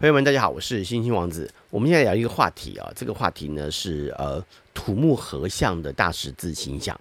[0.00, 1.52] 朋友们，大家好，我是星星王子。
[1.68, 4.42] 我们现在聊一个话题啊，这个话题呢是呃
[4.72, 6.98] 土木合相的大十字星象。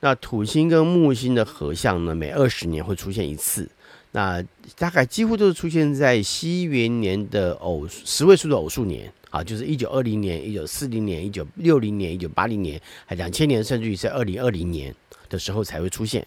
[0.00, 3.66] 那土星跟木星的合相呢，每二十年会出现一次。
[4.12, 4.44] 那
[4.76, 14.94] 大概几乎都是出现在西元年的偶十位数的偶数年啊，就是一九二零年、一九四零年、一九六零年、一九八零年，还两千年，甚至于在二零二零年
[15.30, 16.26] 的时候才会出现。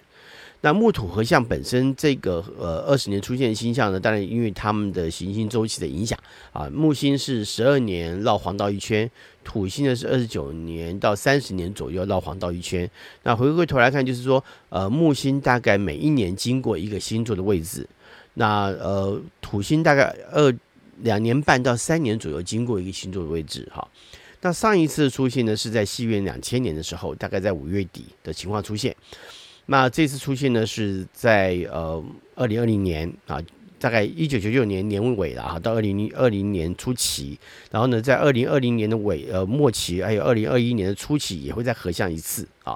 [0.62, 6.20] 那木土合相本身这个呃二十年出现的星象呢，当然因为他们的行星周期的影响
[6.52, 9.10] 啊，木星是十二年绕黄道一圈，
[9.44, 12.90] 土星呢是二十九年到三十年左右绕黄道一圈。
[13.24, 17.88] 那回过头来看，就是说呃木星大概每一年经过一个星座的位置，
[18.34, 20.54] 那呃土星大概二
[20.98, 23.88] 两年半到三年左右经过一个星座的位置哈。
[24.42, 28.94] 那上一次出现呢是在西元两千年的时候，大概在五月底的情况出现。
[29.72, 33.40] 那这次出现呢，是在呃二零二零年啊，
[33.78, 37.38] 大概一九九九年年尾了哈，到二零二零年初期，
[37.70, 42.76] 然后呢，在二零二零年的尾呃末期，还有二零二一年的初期，也会再合相一次啊，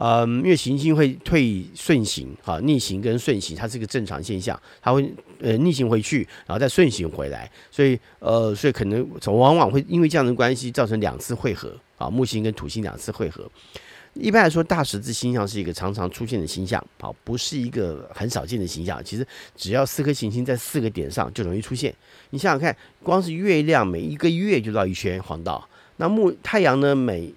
[0.00, 13.50] 嗯，因为行星会退顺行哈，逆行跟顺行，它是一个正常现象，它会呃逆行回去，然后再顺行回来，所以呃，所以可能从往往会因为这样的关系，造成两次会合啊，木星跟土星两次会合。
[14.14, 19.04] 一般来说，大十字星象是一个常常出现的星象，好，不是一个很少见的星象。
[19.04, 21.94] 其实只要四颗行星在四个点上就容易出现。
[22.30, 27.32] 你想想看，光是月亮每一个月就绕一圈黄道，那木太阳呢，每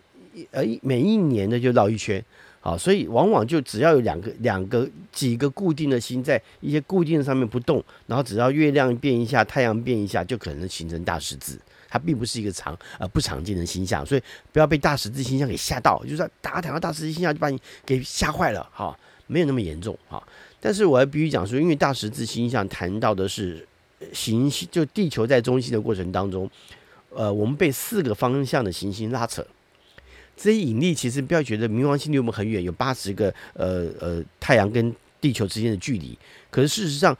[0.52, 2.24] 呃每一年呢就绕一圈，
[2.62, 11.60] 好，所以往往就只要有两个两个几个固定的星在一些固定的上面不动，然后只要月亮变一下，太阳变一下，就可能形成大十字。
[11.90, 14.22] 它并不是一个常呃不常见的星象，所以
[14.54, 20.24] 不要被大十字星象给吓到，就是大家谈到大十字星象就把你给吓坏了哈，没有那么严重哈。
[20.62, 23.68] 但是我还必须讲说，因为大十字星象谈到的是
[24.14, 26.50] 行星，就地球在中心的过程当中，
[27.10, 29.46] 呃，我们被四个方向的行星拉扯，
[30.36, 36.18] 这些引力其实不要觉得冥王星离我们很远，有八十个呃呃太阳跟地球之间的距离，
[36.50, 37.18] 可是事实上，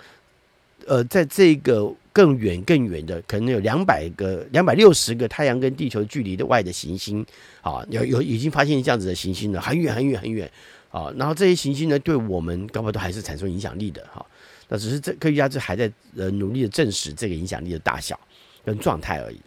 [0.88, 1.94] 呃，在这个。
[2.14, 7.26] 更远更远的，可能有两百个、两百六十个太阳跟地球距离的外的行星，
[7.62, 10.52] 啊，有有已经发现这样子的行星了，很远很远很远，
[10.90, 14.26] 啊，然后这些行星呢，对我们搞不好都还是产生影响力的，哈，
[14.68, 18.20] 那只是这科学家这还在呃努力的证实这个影响力的大小
[18.66, 19.40] 跟状态而已。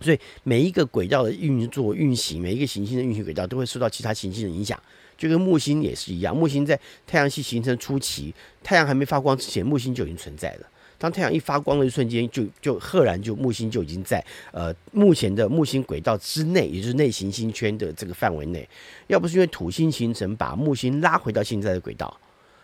[0.00, 4.80] 所以每一个轨道的运作运行，每一个行星的运行轨道都会受到其他行星的影响，
[5.16, 10.66] 就跟木星也是一样，木星在太阳系形成初期，太阳还没发光之前，木星就已经存在了。
[11.00, 18.68] 当太阳一发光的一瞬间，就就赫然就木星就已经在呃目前的木星轨道之内，也就是内行星圈的这个范围内。
[19.06, 22.20] 要不是因为土星形成把木星拉回到现在的轨道，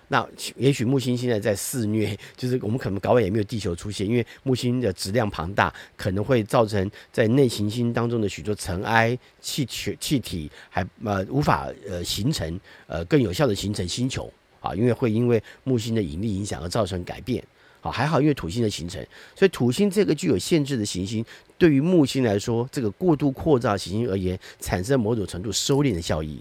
[0.08, 0.26] 那
[0.56, 17.42] 也许木星现在在肆虐，就是我们可能搞完也没有地球出现，因为木星的质量庞大，可能会造成在内行星当中的许多尘埃、气体、气体还呃无法呃形成呃更有效的形成星球啊，因为会因为木星的引力影响而造成改变。
[17.80, 19.04] 好，还好，因为土星的形成，
[19.36, 21.22] 所以土星这个具有限制的行星，
[21.58, 26.40] 对于木星来说，这个过度扩张行星而言，产生某种程度收敛的效益。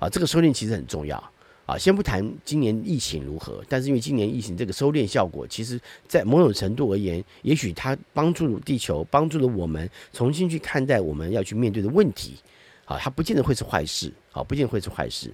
[0.00, 1.32] 啊，这个收敛其实很重要。
[1.66, 12.36] 啊，先不谈今年疫情如何，但是因为今年疫情这个收敛效果，其实在某种程度而言，也许它帮助地球，帮助了我们重新去看待我们要去面对的问题。
[12.84, 14.12] 啊，它不见得会是坏事。
[14.30, 15.32] 啊，不见得会是坏事。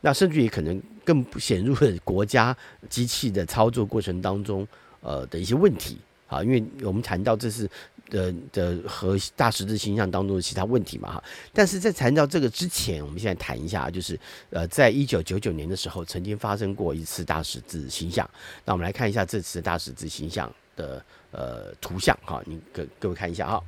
[0.00, 2.56] 那甚至于可能更显入了国家
[2.90, 4.66] 机器的操作过程当中，
[5.00, 7.70] 呃的一些问题啊，因为我们谈到这是
[8.10, 11.24] 的的和大十字星象当中的其他问题嘛哈。
[11.52, 14.18] 但是在谈到这个之前，我们现在谈一下，就是
[14.50, 18.28] 呃，在一九九九年的时候，曾经发生过一次大十字星象。
[18.64, 23.60] 那我们来看一下这次大十字星象的呃图像哈，你各各位看一下啊。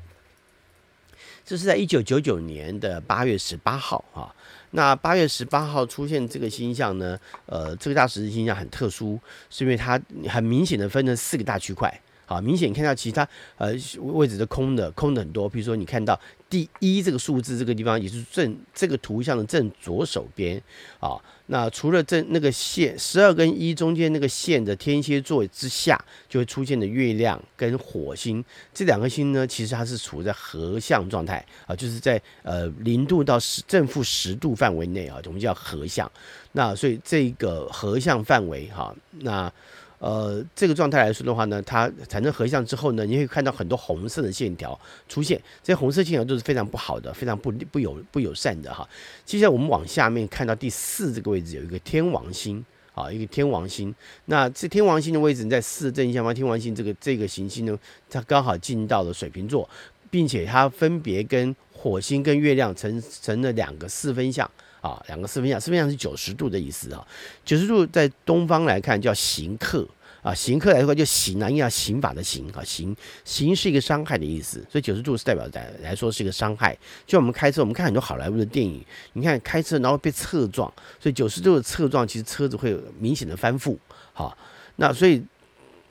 [1.45, 4.35] 这是在一九九九年的八月十八号哈。
[4.73, 9.19] 那八月十八号出现这个星象呢，呃，这个大十字星象很特殊，
[9.49, 9.99] 是因为它
[10.29, 12.01] 很明显的分成四个大区块。
[12.27, 20.61] 好，明显看到其他呃位置的空的空的很多，比如说你看到第一这个数字这个地方也是正这个图像的正左手边
[20.99, 21.17] 啊。
[21.49, 36.11] 那除了正那个线十二跟一中间那个线的天蝎座之下，就会出现的月亮跟火星这两颗星呢，其实它是处在合相状态啊，就是在呃零度到十正负十度范围内啊，我们叫合相。
[36.51, 39.53] 那所以这个合相范围哈，那。
[39.99, 44.79] 呃，这个状态来说的话呢，它产生合相之后呢，你会看到很多红色的线条
[45.09, 48.87] 出现，这些红色线条都是非常不好的，非常不不友不友善的哈。
[49.25, 52.65] 接下来我们往下面看到第四这个位置有一个天王星
[52.95, 53.95] 啊，一个天王星。
[54.27, 57.79] 那这天王星的位置在四正下方，天王星这个这个行星呢，
[58.11, 59.69] 它刚好进到了水瓶座，
[60.11, 64.51] 并且它分别跟火星跟月亮成成了两个四分相
[64.87, 67.07] 啊，两个四分相，四分相是九十度的意思啊，
[67.45, 69.87] 九十度在东方来看叫刑克。
[70.23, 76.77] 啊，刑克来说就刑啊，因为刑法的刑啊，刑刑是一个伤害的意思，所以九十度是代表来来说是一个伤害。
[77.07, 80.67] 就我们开车，我们看很多好莱坞的电影，你看开车然后被侧撞，
[80.99, 83.77] 所以九十度的侧撞其实车子会有明显的翻覆。
[84.13, 84.37] 好，
[84.75, 85.25] 那所以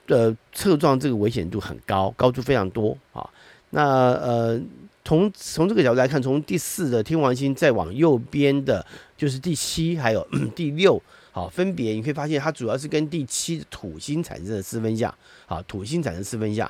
[0.07, 3.25] 呃侧撞这个危险度很高，高度非常多啊。
[3.69, 3.83] 那
[4.15, 4.59] 呃
[5.05, 8.83] 从从这个角度来看，从第四的天王星再往右边的，
[9.15, 11.01] 就是第七还有 第六。
[11.31, 15.13] 好，分别你可以发现，它主要是跟第七土星产生的四分相。
[15.45, 16.69] 好，土星产生四分相，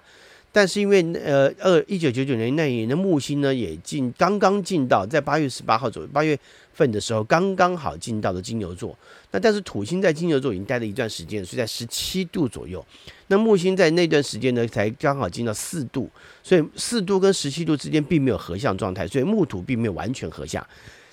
[0.52, 6.38] 但是因为呃二一九九九年那一年的木星呢，也进刚刚进到在八月十八号左右，八月
[6.75, 8.95] 份的时候刚刚好进到了金牛座。
[9.31, 12.86] 那但是土星在金牛座已经待了一段时间，所以在十七度左右。
[13.27, 16.07] 那木星在那段时间呢，才刚好进到四度，
[16.44, 20.66] 所以四度跟十七度之间并没有合相状态，所以木土并没有完全合相，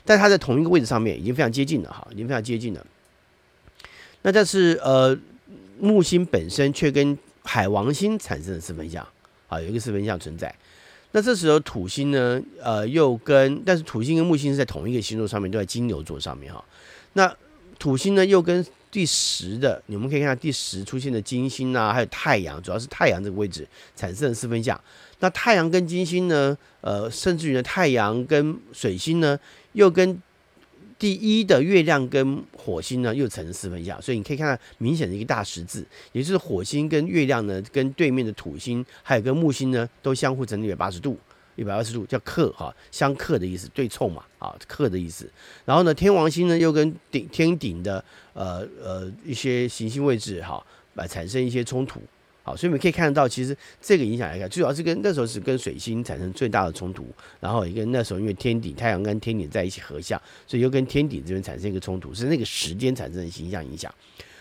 [0.05, 2.87] 但它在同一个位置上面已经非常接近了哈，已经非常接近了。
[4.23, 5.19] 那但是呃，
[5.81, 9.07] 木星本身却跟海王星产生了四分相，
[9.49, 10.55] 啊，有一个四分相存在。
[11.13, 16.65] 那这时候土星呢，呃，又跟但是土星跟木星是在同一个星座上面，都在金牛座上面哈。
[17.13, 17.33] 那
[17.79, 24.79] 土星呢，又跟第十的，你们可以看到第十出现的金星啊，还有太阳，主要是太阳这个位置产生了四分相。
[25.21, 29.39] 那太阳跟金星呢，呃，甚至于呢，太阳跟水星呢，
[29.73, 30.21] 又跟
[31.03, 41.19] 第一的月亮跟火星呢，又成四分相，所以你可以看到明显的一个大十字，也就是火星跟月亮呢，跟对面的土星还有跟木星呢，都相互成一百八十度，
[41.57, 45.29] 一百二十度叫克哈，相克的意思，对冲嘛，啊，克的意思。
[45.65, 50.65] 然后呢，天王星呢又跟顶天顶的呃呃一些行星位置哈，
[50.95, 52.01] 来产生一些冲突。
[52.45, 57.07] 好，所以我们可以看得到，其实这个影响来看，最主要是跟那时候是跟水星产生最大的冲突，
[57.39, 63.93] 然后也跟那时候因为天顶太阳跟天顶在一起合相，所以又跟天顶这边产生一个冲突，是那个时间产生的形象影响。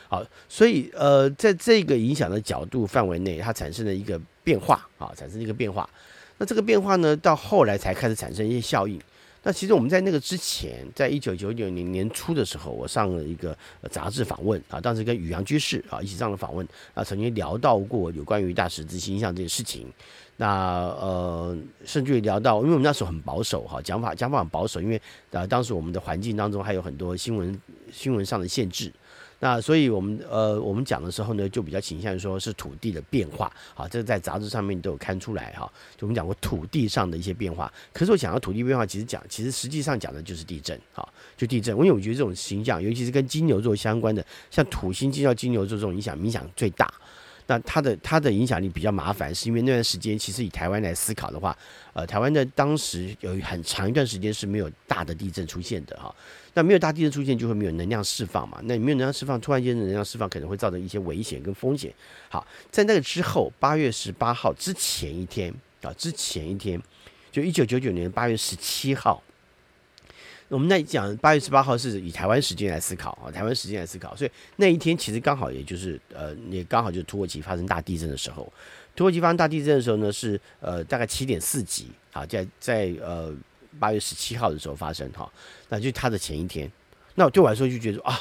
[0.07, 5.87] 好，所以呃，在这个影响的角度范围内，它产生了一个变化啊，产生一个变化。
[6.37, 8.99] 那这个变化呢，到后来才开始产生一些效应。
[9.43, 13.57] 那其实我们在那个之前，在一九九九年年初的时候，我上了一个
[13.89, 19.87] 杂志访问啊，当时跟宇阳居士啊一起上了访问啊，曾经聊到过有关于大十字星象这件事情。
[20.37, 20.47] 那
[20.99, 25.01] 呃，甚至于聊到，因为我们那时候很保守哈，讲法讲法很保守，因为
[25.31, 27.61] 啊当时我们的环境当中还有很多新闻
[27.91, 28.91] 新闻上的限制。
[29.43, 35.61] 那所以，我们呃，我们讲的时候呢，就比较倾向于说是土地的变化，好，这个在杂志上面都有看出来哈。
[35.97, 41.03] 就我们讲过土地上的一些变化，可是我讲到土地变化，其实讲，其实实际上讲的就是地震，哈，
[41.35, 41.75] 就地震。
[41.75, 46.87] 因为我觉得这种形象，尤其是跟金牛座相关的，像土星进到金牛座这种影响，影响最大。
[47.47, 51.57] 那它的它的影响力比较麻烦，是因为那段时间其实以台湾来思考的话，
[51.93, 56.13] 呃，台湾的当时有很长一段时间是没有大的地震出现的哈。
[56.53, 58.59] 那没有大地震出现，就会没有能量释放嘛。
[58.63, 61.93] 那没有能量释放，突然间的能量释放可能会造成一些危险跟风险。
[62.29, 66.81] 好，在那个之后，八月十八号之前一天啊，之前一天，
[67.31, 69.23] 就一九九九年八月十七号。
[70.49, 78.51] 我们在讲八月十八号是以台湾时间来思考啊，台湾时间来思考，所以那一天其实刚好也就是呃，也刚好就是土耳其发生大地震的时候。
[78.93, 83.33] 土耳其发生大地震的时候呢，是呃大概七点四级啊，在在呃
[83.79, 85.31] 八月十七号的时候发生哈，
[85.69, 86.71] 那就它的前一天。
[87.15, 88.19] 那对我来说就觉得啊，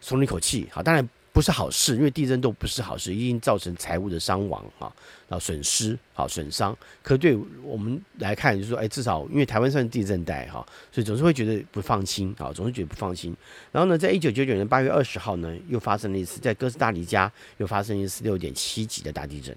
[0.00, 0.68] 松了一口气。
[0.70, 1.08] 好，当然。
[1.30, 4.92] 不是好事，因为地震都不是好事，一定造成财务的伤亡啊，
[5.28, 6.76] 啊损失，好损伤。
[7.00, 13.36] 可对我们来看，就是说，哎，至少因为台湾算是地震带哈，所以总是会觉得不放心啊，总是觉得不放心。
[13.70, 19.56] 然后呢，在一九九九年八月二十号呢，又发生了一次在哥斯达黎加又发生一次六点七级的大地震。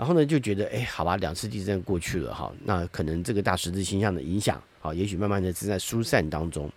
[0.00, 6.72] 然后呢，就觉得，哎，好吧，两次地震过去了哈，那可能这个大十字星象的影响，啊，也许慢慢的正在疏散当中。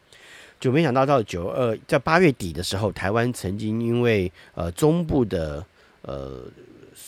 [0.60, 5.66] 就没想到到九二在八月底的时候，台湾曾经因为呃中部的
[6.02, 6.44] 呃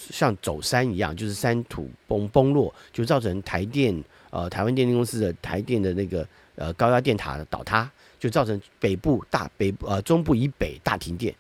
[0.10, 3.94] 像走山一样，就是山土崩崩落，就造成台电
[4.30, 11.36] 呃台湾电力公司的台电的那个呃高压电塔倒塌，就造成北部大北呃中部以北大停电。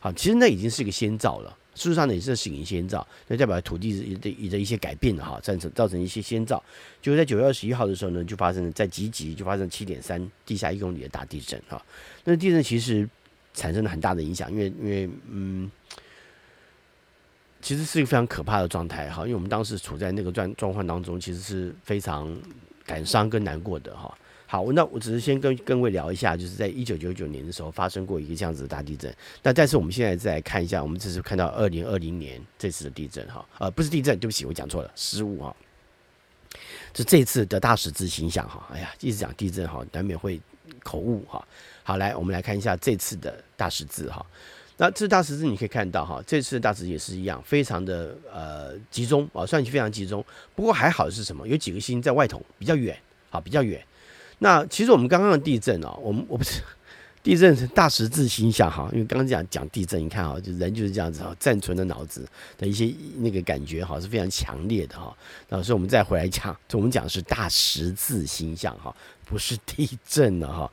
[0.00, 1.54] 好，其实那已经是一个先兆了。
[1.74, 6.62] 事实上呢，也是醒先兆，那代表土地的一的一些改变了哈，造成造成一些先兆。
[7.02, 11.80] 就是在九月二十一号的时候呢，就发生了在吉吉就发生七点三地下一公里的大地震哈。
[12.24, 13.08] 那地震其实
[13.52, 15.70] 产生了很大的影响，因为因为嗯，
[17.60, 19.22] 其实是一个非常可怕的状态哈。
[19.22, 22.36] 因为我们当时处在那个状状况当中，其实是非常
[22.86, 24.16] 感伤跟难过的哈。
[24.54, 29.12] 好，那我只是先跟各位聊一下，就是在一九九九年的时候发生过一个这样子的大地震。
[29.42, 35.56] 那但是我们现在再来看一下，我们这次看到二零二零年这次的地震哈，呃，不是地震，对不起，我讲错了，失误哈。
[36.92, 40.40] 就这次的大十字形象哈，哎呀，一直讲地震哈，难免会
[40.84, 41.44] 口误哈。
[41.82, 44.24] 好，来我们来看一下这次的大十字哈。
[44.76, 50.24] 那这大十字你可以看到哈，这次的大十字也是一样，非常的呃集中啊，算是非常集中。
[50.54, 51.48] 不过还好是什么？
[51.48, 52.96] 有几个星在外头比较远，
[53.30, 53.84] 啊比较远。
[54.44, 56.60] 那其实我们刚刚的地震啊，我们我不是
[57.24, 65.16] 地震是大十字星象哈，因为刚刚讲讲地震，你看哈，就人就是这样子哈，暂存的脑子的一些那个感觉哈是非常强烈的哈。
[65.48, 70.70] 那所以我们再回来讲，我们讲是大十字星象哈，不是地震了哈。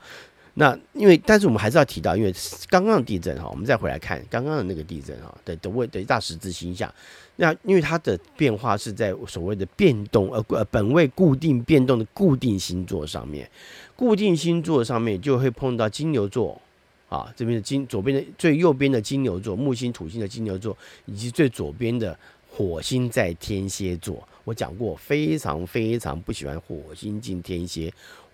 [0.54, 2.34] 那因为，但是我们还是要提到，因为
[2.68, 6.92] 刚刚的地震哈，我们再回来看刚刚的那个地震哈的的位的大十字星象，
[7.36, 13.50] 那因为它的变化是在所谓的变动呃呃本位固定变动的固定星座上面，
[13.96, 16.60] 固定星座上面就会碰到金牛座
[17.08, 22.14] 啊，这边的金左边的最右边的金牛座木星土星的金牛座，以及最左边的
[22.50, 24.22] 火星在天蝎座。
[24.44, 27.92] 我讲过，非常非常不喜欢火星进天蝎。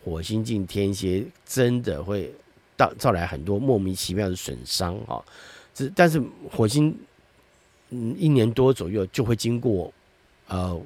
[0.08, 2.32] 火星进天蝎，真的会
[2.76, 5.22] 到造来很多莫名其妙的损伤哈。
[5.74, 6.96] 这但是火星，
[7.90, 9.92] 嗯，一年多左右就会经过
[10.46, 10.80] 呃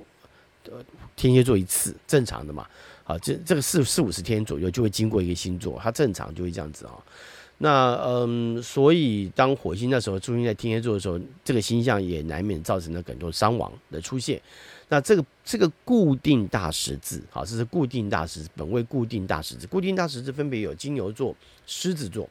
[1.17, 2.67] 天蝎座一次，正常的嘛。
[3.05, 6.93] 好，这这个四四五十天左右就会经过一个星座，它正常就会这样子啊。
[7.59, 14.41] 那嗯，所以当火星那时候出现在天蝎座的时候，这个星象也难免造成了很多伤亡的出现。
[14.93, 21.35] 那这个这个固定大十字，好，这是固定大十字，本位固定大十字，固定大十字分别有金牛座、
[21.67, 22.29] 狮子座、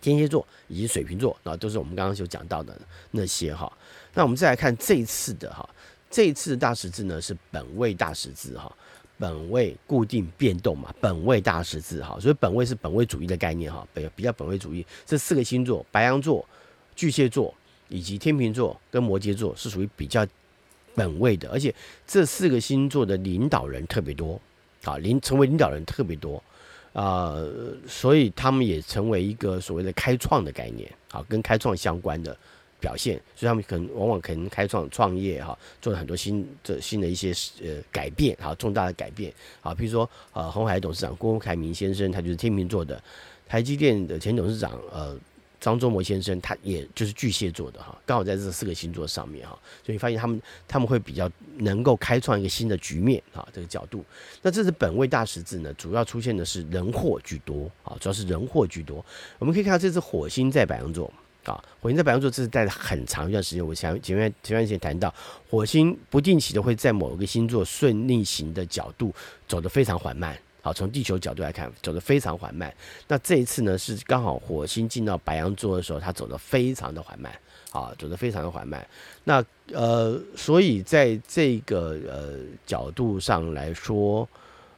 [0.00, 2.76] 天蝎座以及水瓶座，啊，都是我们刚刚所讲到的
[3.12, 3.72] 那些哈。
[4.12, 5.64] 那我们再来看这一次的哈，
[6.10, 8.76] 这一次的大十字呢是本位大十字哈，
[9.16, 14.84] 本位固定变动嘛，本位大十字哈，所以本位是本位主义的概念哈，比比较本位主义。
[15.06, 16.44] 这四个星座，白羊座、
[16.96, 17.54] 巨蟹座
[17.88, 20.26] 以及天秤座跟摩羯座是属于比较。
[20.94, 21.74] 本位的，而且
[22.06, 24.40] 这四个星座的领导人特别多，
[24.84, 26.42] 啊，领成为领导人特别多，
[26.92, 27.36] 啊、
[27.86, 32.36] 所以他们也成为一个所谓的开创的概念，啊，跟开创相关的
[32.80, 37.32] 表现，所以他们可能往往可能开创创业哈，做了很多新的新的一些
[37.62, 39.32] 呃改变，哈，重大的改变，
[39.62, 43.02] 啊，比如说呃，红海董事长郭台铭先生，他就是天秤座的，
[43.48, 45.16] 台积电的前董事长呃。
[45.60, 49.52] 张忠谋先生，他也就是巨蟹座的哈，刚好在这四个星座上面哈，
[49.84, 54.02] 所以你发现他们他们会比较能够开创一个新的局面啊，这个角度。
[54.40, 59.04] 那这是本位大十字呢，主要出现的是人祸居多啊，主要是人祸居多。
[59.38, 61.12] 我们可以看到这次火星在白羊座
[61.44, 63.66] 啊，火星在白羊座，这是待了很长一段时间。
[63.66, 65.14] 我想前面前面前谈到，
[65.50, 69.14] 火星不定期的会在某一个星座顺逆行的角度
[69.46, 70.38] 走得非常缓慢。
[70.62, 72.72] 好，从地球角度来看，走得非常缓慢。
[73.08, 77.32] 那这一次呢，是刚好火星进到白羊座的时候，它走得非常的缓慢，
[77.72, 78.86] 啊，走得非常的缓慢。
[79.24, 84.28] 那呃，所以在这个呃角度上来说，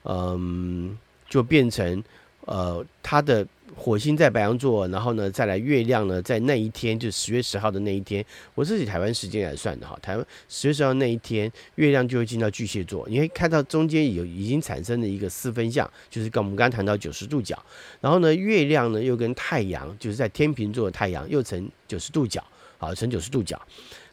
[0.04, 0.96] 嗯，
[1.28, 2.02] 就变成
[2.46, 3.46] 呃它的。
[3.74, 8.24] 火星在白羊座，然后呢，再来月亮呢，在那一天，就十月十号的那一天，
[8.54, 9.98] 我自己台湾时间来算的哈。
[10.02, 17.58] 台湾十月十号那一天，月亮就会进到巨蟹座，你会看到中间有已经产生了一个四分相，就是跟我们刚刚谈到九十度角。
[18.00, 22.44] 然后呢，月亮呢又跟太阳，就是在天秤座的太阳又成九十度角，
[22.78, 23.60] 好，成九十度角。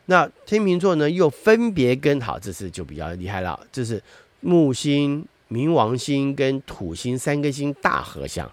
[0.05, 4.01] 那天秤座呢又分别跟好，这次就比较厉害了，这是
[4.39, 8.49] 木星、冥王星跟土星三颗星大合相。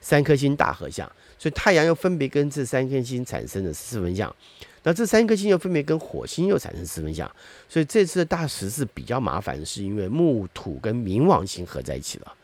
[0.00, 1.06] 三颗星大合相，
[1.38, 4.34] 所以太阳又分别跟这三颗星产生了四分相，
[4.82, 7.30] 那这三颗星又分别跟火星又产生四分相，
[7.68, 12.34] 所以这次的大十字比较麻烦，是因为木土跟冥王星合在一起了。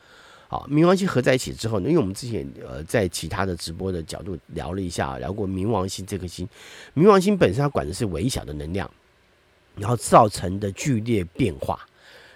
[0.48, 6.46] 好，冥王星合在一起之后呢，因为我们之前呃在其他的直播的角度聊了一下，聊过冥王星这颗星，
[6.94, 8.88] 冥王星本身它管的是微小的能量，
[9.76, 11.80] 然后造成的剧烈变化。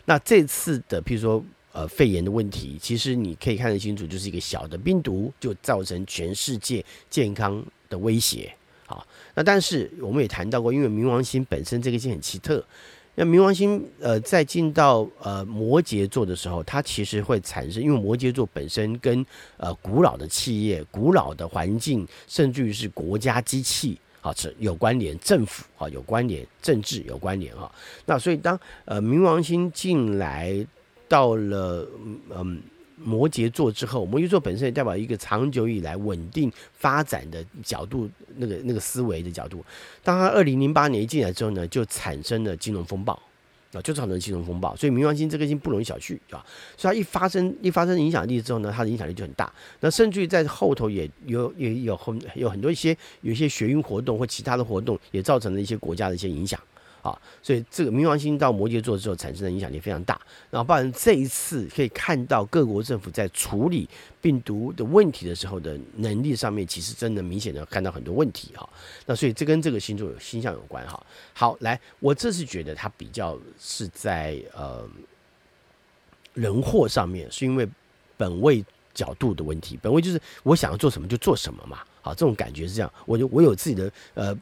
[0.07, 1.45] 那这次的譬如说。
[1.73, 8.53] 呃，肺炎的问题，其实你可以看得清楚，就是一个小的病毒就造成全世界健康的威胁。
[8.87, 12.61] 好，那但是我们也谈到过，因为冥王星本身这个星很奇特，
[13.15, 19.25] 那冥王星呃在进到呃摩羯座的时候，它其实会产生，因为摩羯座本身跟
[19.57, 23.97] 呃古老的企业、古老的环境，甚至于是国家机器。
[24.21, 27.71] 好，是有关联，政府啊有关联，政治有关联哈。
[28.07, 30.67] 那所以当呃冥王星进来。
[31.11, 31.85] 到了
[32.31, 32.63] 嗯
[33.03, 39.65] 摩羯座之后，摩羯座本身也代表一个长久以来稳定发展的角度，那个那个思维的角度。
[40.05, 43.15] 当他二零零八年一进来之后呢，就产生了金融风暴，
[43.73, 44.77] 啊，就造成金融风暴。
[44.77, 46.45] 所以冥王星这颗星不容小觑啊，
[46.77, 49.53] 所以它一发生一发生影响力之后呢，它的影响力就很大。
[49.81, 56.61] 那甚至于在后头也有也有很有很多一些有一些学运活动或其他的活动，也造成了一些国家的一些影响。
[57.03, 60.21] 啊，所以这个冥王星到摩羯座之后产生的影响力非常大。
[60.51, 63.89] 然后，包含这一次可以看到各国政府在处理
[64.21, 68.69] 病毒的问题的时候的能力上面，其实真的明显的看到很多问题哈。
[69.07, 71.01] 那所以这跟这个星座有星象有关哈。
[71.33, 74.89] 好，来，我这是觉得它比较是在呃
[76.35, 77.69] 人祸上面，是因为
[78.17, 79.79] 本位角度的问题。
[79.81, 81.79] 本位就是我想要做什么就做什么嘛。
[82.03, 84.37] 好，这种感觉是这样，我就我有自己的呃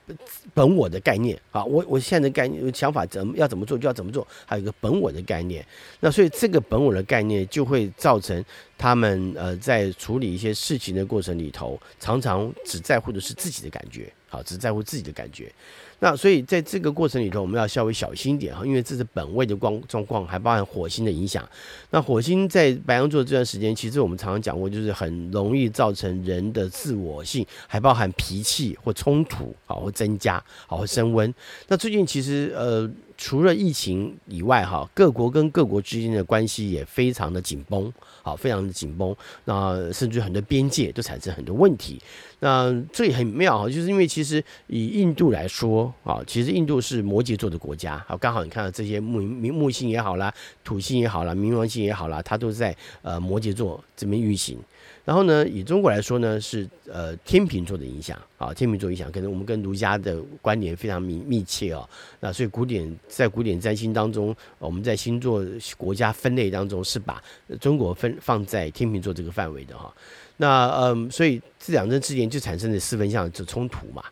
[0.54, 5.66] 本我的概念啊，我我现在的概念想法怎么要怎么做就要怎么做，还有一个本我的概念，
[6.00, 8.44] 那所以这个本我的概念就会造成
[8.76, 15.52] 他们呃在处理一些事情的过程里头，常常只在乎的是自己的感觉，好，只在乎自己的感觉。
[16.00, 21.46] 那所以在这个过程里头，我们要稍微小心一点哈，因为这是本位的光状况，还包含火星的影响。
[21.90, 31.34] 那火星在白羊座这段时间，其实我们常常讲过，就是很容易造成人的自我性，还包含脾气或冲突，好，或增加，好，或升温。
[31.66, 32.88] 那最近其实呃。
[33.20, 37.92] 除了疫情以外，哈，各国跟各国之间的关系也非常的紧绷，
[38.22, 39.12] 好，非常的紧绷。
[39.44, 42.00] 那甚至很多边界都产生很多问题。
[42.40, 54.58] 那这也很妙哈，就是因为其实以印度来说啊，其实印度是摩羯座的国家，好，刚好你看到这些木木木星也好啦，土星也好啦，冥王星也好啦，它都在呃摩羯座这边运行。
[55.04, 61.88] 然后呢，以中国来说呢，是呃天秤座的影响啊，天秤座影响，可能我们跟儒家的关联非常密密切哦。
[62.20, 65.42] 那所以古典在古典占星当中，我们在星座
[65.78, 67.22] 国家分类当中是把
[67.58, 69.92] 中国分放在天秤座这个范围的哈。
[70.38, 74.02] 那嗯，所以这两者之间就产生了四分相的冲突嘛。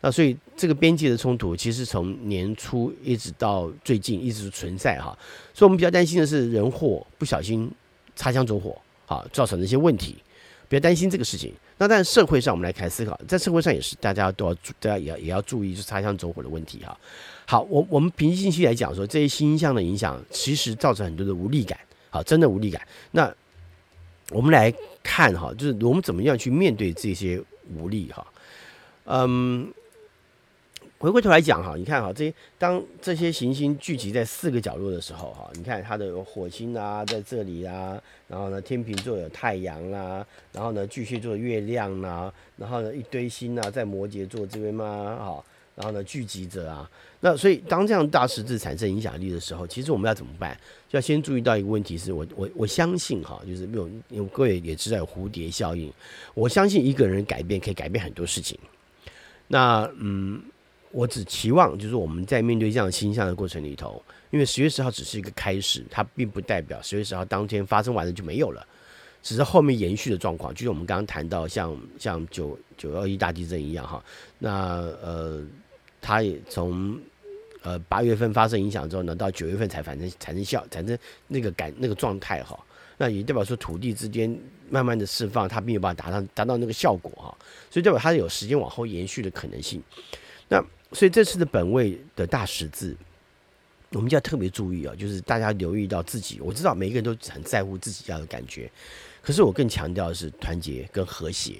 [0.00, 5.16] 那所以这个边界的冲突，其实从年初一直到最近一直存在哈。
[5.54, 7.70] 所以我们比较担心的是人祸不小心
[8.14, 8.76] 擦枪走火
[9.06, 10.16] 啊，造成的一些问题。
[10.68, 11.52] 别担心这个事情。
[11.76, 16.96] 那但社会上，我们来开始思考，在社会上也是，大家都要注，大家也要也要注意，就擦枪走火的问题哈。
[17.46, 21.78] 好，我我们平心静气来讲说，这些新象的影响，其实造成很多的无力感，
[22.10, 22.80] 好，真的无力感。
[23.10, 23.32] 那
[24.34, 24.70] 我们来
[25.02, 27.40] 看哈，就是我们怎么样去面对这些
[27.74, 28.26] 无力哈，
[29.06, 29.72] 嗯。
[30.96, 50.56] 回过头来讲哈，你看哈，这些当这些行星聚集在四个角落的时候哈，你看它的火星啊在这里啊，然后呢天秤座有太阳啦，然后呢巨蟹座月亮啦，然后呢一堆星啊在摩羯座这边嘛，好，然后呢聚集着啊，那所以当这样大十字产生影响力的时候，其实我们要怎么办？
[50.88, 55.92] 就要先注意到一个问题是我我我相信哈，就是没有因为各位也知道有蝴蝶效应，
[56.34, 58.58] 我相信一个人改变可以改变很多事情。
[59.48, 60.42] 那嗯。
[60.96, 68.64] 我只期望，就是我们在面对这样星象的过程里头，因为十月十号只是一个开始，它并不代表十月十号当天发生完了就没有了，
[69.20, 70.54] 只是后面延续的状况。
[70.54, 74.04] 就像我们刚刚谈到像，像九九二一大地震一样哈，
[74.38, 74.52] 那
[75.02, 75.42] 呃，
[76.06, 77.00] 它也从
[77.62, 80.96] 呃八月份发生影响之后呢，到九月份才反正产生效，产生
[81.28, 82.62] 那个感那个状态哈，
[82.98, 84.38] 那也代表说土地之间
[84.68, 87.34] 慢慢的释放，它并没有办法达到达到那个效果哈，
[87.70, 89.82] 所以代表它有时间往后延续的可能性。
[90.46, 90.62] 那
[90.92, 92.94] 所以这次的本位的大十字，
[93.92, 96.38] 我们就要特别注意啊，就是大家留意到自己。
[96.42, 98.70] 我知道每个人都很在乎自己要的感觉，
[99.22, 101.54] 可是我更强调的是团结跟和谐。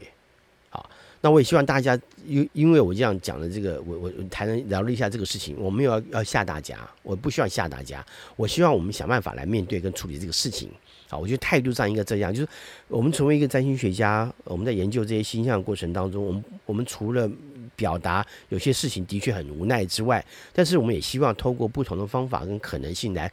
[1.24, 8.04] 那我也希望大家，因因为我这样讲的这个，我我谈了聊了一下这个事情，我没有要要吓大家，我不需要吓大家，
[8.36, 10.68] 我希望我们想办法来面对跟处理这个事情。
[11.08, 12.48] 好，我觉得态度上应该这样，就是
[12.88, 17.26] 我们成为一个占星学家，我们在研究这些星象的过程当中，我们我们除了
[17.74, 23.32] 表达有些事情的确很无奈之外，但是我们也希望透过不同的方法跟可能性来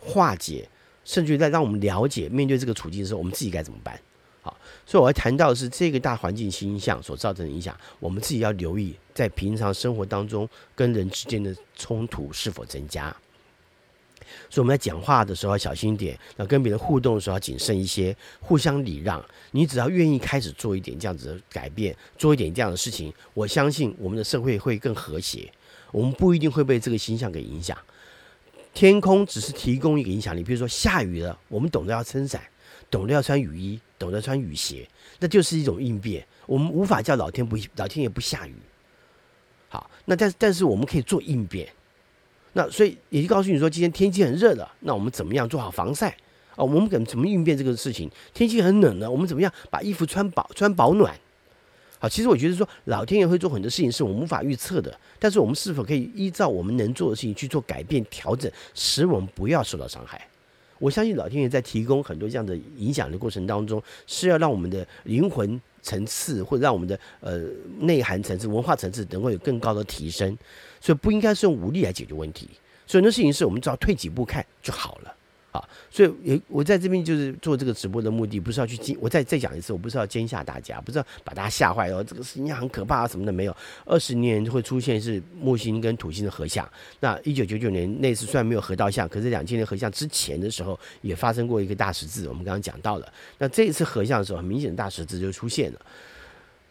[0.00, 0.68] 化解，
[1.04, 3.96] 甚至于在让我们了解面对这个处境的时候，我们自己该怎么办。
[4.88, 13.14] 所以我要谈到的是这个大环境星象所造成的影响，我们自己要留意，在平常生活当中跟人之间的冲突是否增加。
[14.48, 19.22] 所以我们在讲话的时候要小心一点，那跟别人互动的时候要谨慎一些，互相礼让。
[19.50, 25.52] 你只要愿意开始做一点这样子的改变，做一点这样的事情，我相信我们的社会会更和谐。
[25.92, 27.76] 我们不一定会被这个星象给影响。
[28.72, 32.42] 天空只是提供一个影响力，比如说下雨了，我们懂得要撑伞，
[32.90, 36.24] 懂得要穿雨衣，懂得穿雨鞋，那就是一种应变。
[36.46, 38.54] 我们无法叫老天不老天爷不下雨。
[39.68, 41.68] 好，那但但是我们可以做应变。
[42.54, 46.08] 那所以也就告诉你说，今天天气很热了，那我们怎么样做好防晒
[46.56, 46.64] 啊？
[46.64, 48.10] 我们怎么怎么应变这个事情？
[48.32, 51.14] 天气很冷了，我们怎么样把衣服穿保穿保暖？
[51.98, 60.26] 好，其实我觉得说老天爷会做很多事情是我们无法预测的，但是我们是否可以依照我们能做的事情去做改变调整，使我们不要受到伤害？
[60.78, 67.40] 我相信老天爷在提供很多这样的影响的过程当中，是要让我们的灵魂层次或者让我们的呃
[67.80, 70.36] 内涵层次、文化层次能够有更高的提升，
[70.80, 72.48] 所以不应该是用武力来解决问题。
[72.86, 75.14] 所以很多事情是我们只要退几步看就好了。
[75.90, 83.56] 所以也我在这边就是做这个直播的目的，不是要去惊，我再再讲一次，我不是要惊吓大家，不是要把大家吓坏哦，这个事情很可怕啊什么的没有。
[83.84, 86.68] 二十年会出现是木星跟土星的合相，
[87.00, 93.12] 那一九九九年那次虽然没有合到相，可是两千年合相之前的时候也发生过一个大十字，我们刚刚讲到了。
[93.38, 95.80] 那这一次合相的时候，很明显的大十字就出现了。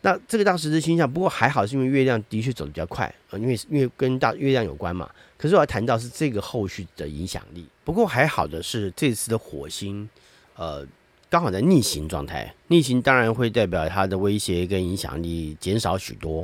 [0.02, 5.10] 那这个大十字星象，不过还好是因为月亮的确走得比较快啊，因为因为跟大月亮有关嘛。
[5.38, 7.66] 可是我要谈到是这个后续的影响力。
[7.84, 10.08] 不过还好的是，这次的火星，
[10.56, 10.86] 呃，
[11.30, 12.54] 刚好在逆行状态。
[12.68, 16.42] 逆行当然会代表它的威胁跟影响力减少许多。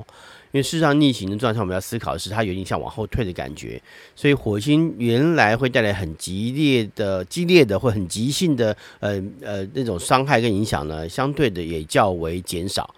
[0.51, 3.81] 因为事实上，逆行的状态我们要思考的是，它有点像往后退的感觉。
[4.15, 12.93] 所以火星原来会带来很激烈的、激烈的或很急性的，呃呃那种伤害跟影响呢，相对的也较为减少。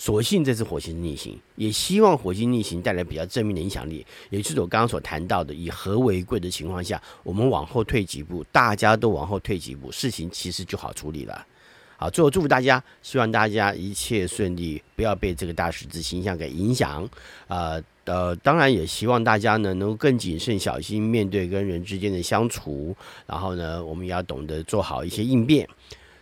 [0.00, 11.46] 所幸这次火星逆行，也希望火星逆行带来比较正面的影响力，也就是我刚刚所谈到的，以和为贵的情况下，我们往后退几步，大家都往后退几步，事情其实就好处理了。
[11.98, 17.06] 好，最后祝福大家，希望大家一切顺利，不要被这个大十字星象给影响。
[17.48, 25.68] 呃呃，当然也希望大家呢能够更谨慎小心面对跟人之间的相处，然后呢，我们也要懂得做好一些应变。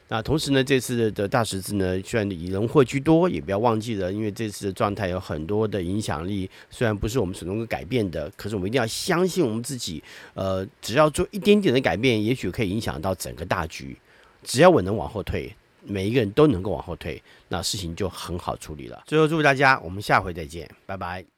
[0.08, 10.02] 那同时呢，这次的大十字呢，虽然以人祸居多，也不要忘记了，因为这次的状态有很多的影响力，虽然不是我们所能够改变的，可是我们一定要相信我们自己，
[10.34, 13.96] 呃，只要做一点点的改变，也许可以影响到整个大局。
[14.42, 19.02] 只要我能往后退，每一个人都能够往后退，那事情就很好处理了。
[19.06, 21.37] 最后祝福大家，我们下回再见，拜拜。